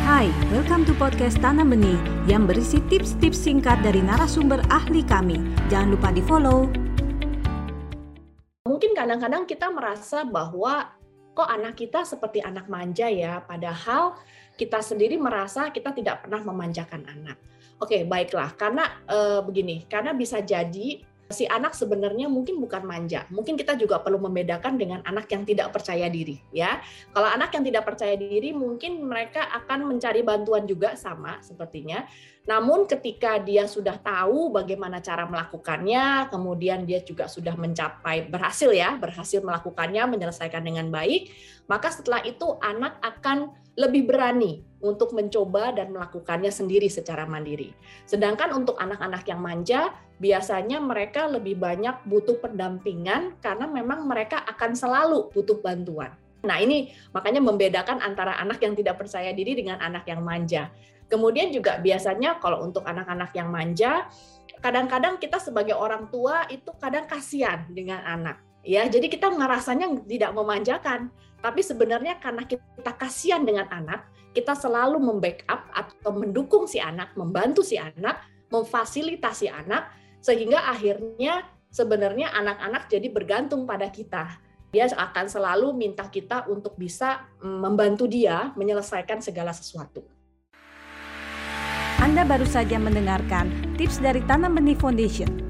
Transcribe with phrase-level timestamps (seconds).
[0.00, 5.36] Hai, welcome to podcast Tanam Benih yang berisi tips-tips singkat dari narasumber ahli kami.
[5.68, 6.72] Jangan lupa di follow.
[8.64, 10.96] Mungkin kadang-kadang kita merasa bahwa
[11.36, 14.16] kok anak kita seperti anak manja ya, padahal
[14.56, 17.36] kita sendiri merasa kita tidak pernah memanjakan anak.
[17.76, 18.56] Oke, baiklah.
[18.56, 23.24] Karena e, begini, karena bisa jadi si anak sebenarnya mungkin bukan manja.
[23.30, 26.82] Mungkin kita juga perlu membedakan dengan anak yang tidak percaya diri, ya.
[27.14, 32.02] Kalau anak yang tidak percaya diri, mungkin mereka akan mencari bantuan juga sama sepertinya.
[32.50, 38.98] Namun ketika dia sudah tahu bagaimana cara melakukannya, kemudian dia juga sudah mencapai berhasil ya,
[38.98, 41.30] berhasil melakukannya, menyelesaikan dengan baik,
[41.70, 47.72] maka setelah itu anak akan lebih berani untuk mencoba dan melakukannya sendiri secara mandiri.
[48.04, 54.76] Sedangkan untuk anak-anak yang manja, biasanya mereka lebih banyak butuh pendampingan karena memang mereka akan
[54.76, 56.12] selalu butuh bantuan.
[56.44, 60.68] Nah, ini makanya membedakan antara anak yang tidak percaya diri dengan anak yang manja.
[61.08, 64.08] Kemudian juga biasanya kalau untuk anak-anak yang manja,
[64.60, 68.49] kadang-kadang kita sebagai orang tua itu kadang kasihan dengan anak.
[68.60, 71.08] Ya, jadi kita ngerasanya tidak memanjakan,
[71.40, 74.04] tapi sebenarnya karena kita kasihan dengan anak,
[74.36, 78.20] kita selalu membackup atau mendukung si anak, membantu si anak,
[78.52, 79.88] memfasilitasi anak
[80.20, 84.28] sehingga akhirnya sebenarnya anak-anak jadi bergantung pada kita.
[84.70, 90.06] Dia akan selalu minta kita untuk bisa mm, membantu dia menyelesaikan segala sesuatu.
[91.98, 95.49] Anda baru saja mendengarkan tips dari Tanam Benih Foundation.